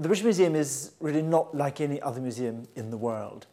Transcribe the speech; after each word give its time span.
The 0.00 0.08
British 0.08 0.24
Museum 0.24 0.56
is 0.56 0.92
really 0.98 1.20
not 1.20 1.54
like 1.54 1.78
any 1.78 2.00
other 2.00 2.22
museum 2.22 2.66
in 2.74 2.90
the 2.90 2.96
world 2.96 3.46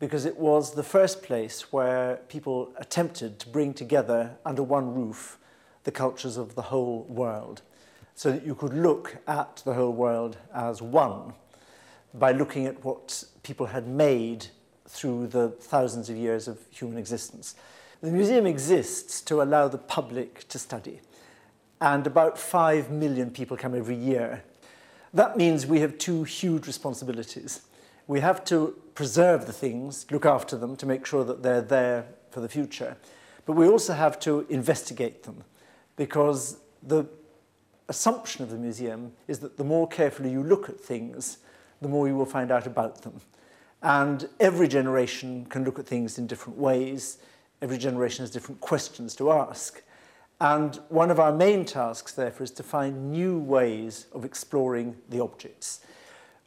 because 0.00 0.24
it 0.24 0.36
was 0.36 0.74
the 0.74 0.82
first 0.82 1.22
place 1.22 1.72
where 1.72 2.16
people 2.26 2.72
attempted 2.76 3.38
to 3.38 3.48
bring 3.48 3.72
together 3.72 4.36
under 4.44 4.64
one 4.64 4.92
roof 4.96 5.38
the 5.84 5.92
cultures 5.92 6.36
of 6.36 6.56
the 6.56 6.62
whole 6.62 7.04
world 7.04 7.62
so 8.16 8.32
that 8.32 8.44
you 8.44 8.56
could 8.56 8.74
look 8.74 9.18
at 9.28 9.62
the 9.64 9.74
whole 9.74 9.92
world 9.92 10.38
as 10.52 10.82
one 10.82 11.34
by 12.14 12.32
looking 12.32 12.66
at 12.66 12.84
what 12.84 13.22
people 13.44 13.66
had 13.66 13.86
made 13.86 14.48
through 14.88 15.28
the 15.28 15.50
thousands 15.50 16.10
of 16.10 16.16
years 16.16 16.48
of 16.48 16.58
human 16.70 16.98
existence. 16.98 17.54
The 18.00 18.10
museum 18.10 18.44
exists 18.44 19.20
to 19.20 19.40
allow 19.40 19.68
the 19.68 19.78
public 19.78 20.48
to 20.48 20.58
study, 20.58 21.00
and 21.80 22.04
about 22.08 22.38
5 22.38 22.90
million 22.90 23.30
people 23.30 23.56
come 23.56 23.76
every 23.76 23.94
year. 23.94 24.42
That 25.14 25.36
means 25.36 25.66
we 25.66 25.80
have 25.80 25.98
two 25.98 26.24
huge 26.24 26.66
responsibilities. 26.66 27.62
We 28.06 28.20
have 28.20 28.44
to 28.46 28.76
preserve 28.94 29.46
the 29.46 29.52
things, 29.52 30.06
look 30.10 30.26
after 30.26 30.56
them 30.56 30.76
to 30.76 30.86
make 30.86 31.06
sure 31.06 31.24
that 31.24 31.42
they're 31.42 31.60
there 31.60 32.06
for 32.30 32.40
the 32.40 32.48
future. 32.48 32.96
But 33.44 33.52
we 33.54 33.66
also 33.66 33.92
have 33.92 34.18
to 34.20 34.46
investigate 34.48 35.24
them 35.24 35.44
because 35.96 36.58
the 36.82 37.04
assumption 37.88 38.42
of 38.42 38.50
the 38.50 38.56
museum 38.56 39.12
is 39.28 39.40
that 39.40 39.56
the 39.56 39.64
more 39.64 39.86
carefully 39.86 40.30
you 40.30 40.42
look 40.42 40.68
at 40.68 40.80
things, 40.80 41.38
the 41.80 41.88
more 41.88 42.08
you 42.08 42.16
will 42.16 42.26
find 42.26 42.50
out 42.50 42.66
about 42.66 43.02
them. 43.02 43.20
And 43.82 44.28
every 44.38 44.68
generation 44.68 45.46
can 45.46 45.64
look 45.64 45.78
at 45.78 45.86
things 45.86 46.16
in 46.16 46.26
different 46.26 46.58
ways. 46.58 47.18
Every 47.60 47.78
generation 47.78 48.22
has 48.22 48.30
different 48.30 48.60
questions 48.60 49.14
to 49.16 49.32
ask. 49.32 49.82
And 50.42 50.76
one 50.88 51.10
of 51.10 51.20
our 51.20 51.32
main 51.32 51.64
tasks, 51.64 52.12
therefore, 52.12 52.44
is 52.44 52.50
to 52.52 52.62
find 52.64 53.12
new 53.12 53.38
ways 53.38 54.06
of 54.12 54.24
exploring 54.24 54.96
the 55.08 55.20
objects 55.22 55.80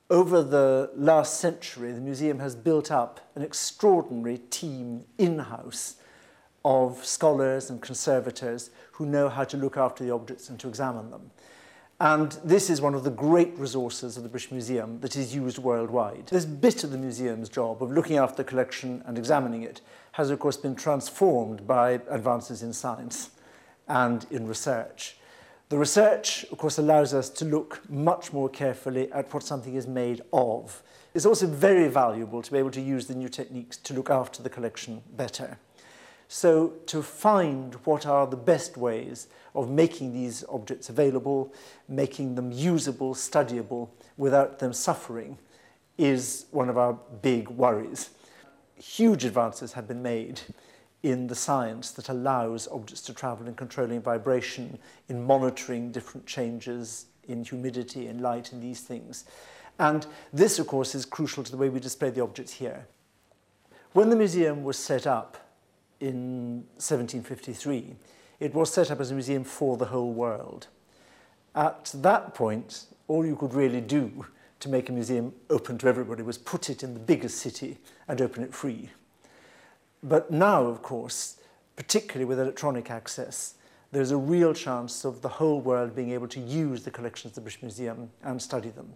over 0.09 0.43
the 0.43 0.91
last 0.95 1.39
century, 1.39 1.91
the 1.91 2.01
museum 2.01 2.39
has 2.39 2.55
built 2.55 2.91
up 2.91 3.19
an 3.35 3.41
extraordinary 3.41 4.37
team 4.49 5.03
in-house 5.17 5.95
of 6.63 7.03
scholars 7.03 7.69
and 7.69 7.81
conservators 7.81 8.69
who 8.93 9.05
know 9.05 9.29
how 9.29 9.43
to 9.43 9.57
look 9.57 9.77
after 9.77 10.03
the 10.03 10.11
objects 10.11 10.49
and 10.49 10.59
to 10.59 10.67
examine 10.67 11.09
them. 11.09 11.31
And 11.99 12.33
this 12.43 12.69
is 12.69 12.81
one 12.81 12.93
of 12.93 13.03
the 13.03 13.09
great 13.09 13.57
resources 13.57 14.17
of 14.17 14.23
the 14.23 14.29
British 14.29 14.51
Museum 14.51 14.99
that 14.99 15.15
is 15.15 15.33
used 15.33 15.57
worldwide. 15.57 16.27
This 16.27 16.45
bit 16.45 16.83
of 16.83 16.91
the 16.91 16.97
museum's 16.97 17.49
job 17.49 17.81
of 17.81 17.91
looking 17.91 18.17
after 18.17 18.37
the 18.37 18.43
collection 18.43 19.01
and 19.05 19.17
examining 19.17 19.63
it 19.63 19.81
has, 20.13 20.29
of 20.29 20.39
course, 20.39 20.57
been 20.57 20.75
transformed 20.75 21.65
by 21.65 21.91
advances 22.09 22.61
in 22.61 22.73
science 22.73 23.29
and 23.87 24.25
in 24.31 24.47
research. 24.47 25.17
The 25.69 25.77
research, 25.77 26.45
of 26.51 26.57
course, 26.59 26.77
allows 26.77 27.13
us 27.13 27.29
to 27.31 27.45
look 27.45 27.81
much 27.89 28.31
more 28.31 28.49
carefully 28.49 29.11
at 29.11 29.33
what 29.33 29.43
something 29.43 29.75
is 29.75 29.87
made 29.87 30.21
of. 30.31 30.83
It's 31.15 31.25
also 31.25 31.47
very 31.47 31.87
valuable 31.87 32.41
to 32.43 32.51
be 32.51 32.59
able 32.59 32.71
to 32.71 32.81
use 32.81 33.07
the 33.07 33.15
new 33.15 33.29
techniques 33.29 33.77
to 33.77 33.93
look 33.93 34.11
after 34.11 34.43
the 34.43 34.49
collection 34.49 35.01
better. 35.15 35.57
So 36.27 36.73
to 36.87 37.01
find 37.01 37.73
what 37.85 38.05
are 38.05 38.27
the 38.27 38.37
best 38.37 38.77
ways 38.77 39.27
of 39.53 39.69
making 39.69 40.13
these 40.13 40.43
objects 40.49 40.89
available, 40.89 41.53
making 41.87 42.35
them 42.35 42.51
usable, 42.51 43.15
studyable, 43.15 43.89
without 44.17 44.59
them 44.59 44.73
suffering, 44.73 45.37
is 45.97 46.45
one 46.51 46.69
of 46.69 46.77
our 46.77 46.93
big 47.21 47.49
worries. 47.49 48.09
Huge 48.75 49.23
advances 49.23 49.73
have 49.73 49.87
been 49.87 50.01
made 50.03 50.41
in 51.05 51.27
the 51.27 51.35
science 51.35 51.91
that 51.91 52.09
allows 52.09 52.67
objects 52.69 53.03
to 53.03 53.13
travel 53.13 53.47
in 53.47 53.53
controlling 53.53 54.01
vibration, 54.01 54.79
in 55.07 55.23
monitoring 55.23 55.91
different 55.91 56.25
changes 56.25 57.05
in 57.27 57.43
humidity 57.43 58.07
and 58.07 58.21
light 58.21 58.51
and 58.51 58.59
these 58.59 58.81
things. 58.81 59.23
And 59.77 60.07
this, 60.33 60.57
of 60.57 60.65
course, 60.65 60.95
is 60.95 61.05
crucial 61.05 61.43
to 61.43 61.51
the 61.51 61.57
way 61.57 61.69
we 61.69 61.79
display 61.79 62.09
the 62.09 62.23
objects 62.23 62.53
here. 62.53 62.87
When 63.93 64.09
the 64.09 64.15
museum 64.15 64.63
was 64.63 64.79
set 64.79 65.05
up 65.05 65.37
in 65.99 66.65
1753, 66.77 67.95
it 68.39 68.55
was 68.55 68.73
set 68.73 68.89
up 68.89 68.99
as 68.99 69.11
a 69.11 69.13
museum 69.13 69.43
for 69.43 69.77
the 69.77 69.85
whole 69.85 70.11
world. 70.11 70.65
At 71.53 71.91
that 71.93 72.33
point, 72.33 72.85
all 73.07 73.23
you 73.23 73.35
could 73.35 73.53
really 73.53 73.79
do 73.79 74.25
to 74.59 74.69
make 74.69 74.89
a 74.89 74.91
museum 74.91 75.35
open 75.51 75.77
to 75.77 75.87
everybody 75.87 76.23
was 76.23 76.39
put 76.39 76.71
it 76.71 76.81
in 76.81 76.95
the 76.95 76.99
biggest 76.99 77.37
city 77.37 77.77
and 78.07 78.19
open 78.21 78.41
it 78.41 78.55
free. 78.55 78.89
But 80.05 80.29
now, 80.29 80.65
of 80.65 80.83
course, 80.83 81.37
particularly 81.75 82.25
with 82.25 82.39
electronic 82.39 82.91
access, 82.91 83.55
there's 83.91 84.11
a 84.11 84.17
real 84.17 84.53
chance 84.53 85.03
of 85.03 85.21
the 85.21 85.27
whole 85.27 85.59
world 85.59 85.95
being 85.95 86.11
able 86.11 86.27
to 86.27 86.39
use 86.39 86.83
the 86.83 86.91
collections 86.91 87.31
of 87.31 87.35
the 87.35 87.41
British 87.41 87.63
Museum 87.63 88.11
and 88.23 88.39
study 88.39 88.69
them. 88.69 88.93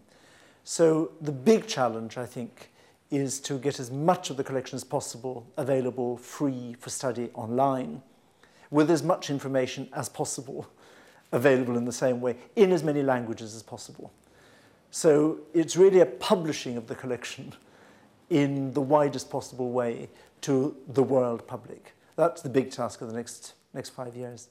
So 0.64 1.12
the 1.20 1.32
big 1.32 1.66
challenge, 1.66 2.18
I 2.18 2.28
think, 2.28 2.70
is 3.10 3.40
to 3.42 3.58
get 3.58 3.80
as 3.80 3.90
much 3.90 4.30
of 4.30 4.38
the 4.38 4.44
collection 4.44 4.76
as 4.76 4.84
possible 4.84 5.48
available 5.58 6.16
free 6.18 6.76
for 6.80 6.92
study 6.92 7.32
online, 7.34 8.04
with 8.70 8.92
as 8.92 9.02
much 9.02 9.32
information 9.32 9.90
as 9.94 10.10
possible 10.10 10.68
available 11.32 11.76
in 11.76 11.86
the 11.86 11.92
same 11.92 12.22
way, 12.22 12.36
in 12.56 12.72
as 12.72 12.84
many 12.84 13.02
languages 13.02 13.56
as 13.56 13.64
possible. 13.64 14.12
So 14.92 15.40
it's 15.56 15.76
really 15.76 16.02
a 16.02 16.06
publishing 16.06 16.78
of 16.78 16.86
the 16.86 16.94
collection 16.94 17.54
in 18.30 18.74
the 18.74 18.82
widest 18.82 19.30
possible 19.30 19.72
way 19.72 20.10
to 20.42 20.76
the 20.88 21.04
world 21.04 21.48
public. 21.48 21.94
That's 22.16 22.42
the 22.42 22.50
big 22.50 22.72
task 22.72 23.02
of 23.02 23.08
the 23.08 23.14
next, 23.14 23.54
next 23.74 23.90
five 23.90 24.16
years. 24.16 24.50